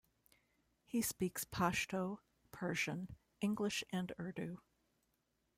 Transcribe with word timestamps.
He 0.83 1.03
speaks 1.03 1.45
Pashto, 1.45 2.17
Persian, 2.51 3.15
English 3.39 3.83
and 3.93 4.11
Urdu. 4.19 4.57